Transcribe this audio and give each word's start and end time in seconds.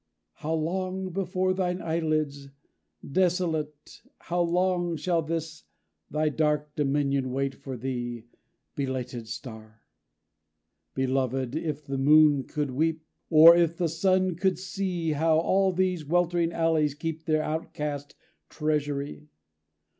How 0.33 0.55
long, 0.55 1.11
before 1.11 1.53
thine 1.53 1.79
eyelids, 1.79 2.49
desolate, 3.07 4.01
How 4.17 4.41
long 4.41 4.95
shall 4.97 5.21
this 5.21 5.65
thy 6.09 6.29
dark 6.29 6.75
dominion 6.75 7.29
wait 7.29 7.53
For 7.53 7.77
thee, 7.77 8.25
belated 8.73 9.27
Star?' 9.27 9.83
_Belovèd, 10.95 11.55
if 11.55 11.85
the 11.85 11.99
Moon 11.99 12.45
could 12.45 12.71
weep, 12.71 13.05
Or 13.29 13.55
if 13.55 13.77
the 13.77 13.87
Sun 13.89 14.37
could 14.37 14.57
see 14.57 15.11
How 15.11 15.37
all 15.37 15.71
these 15.71 16.03
weltering 16.03 16.51
alleys 16.51 16.95
keep 16.95 17.25
Their 17.25 17.43
outcast 17.43 18.15
treasury! 18.49 19.29